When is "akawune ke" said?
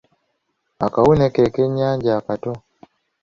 0.85-1.43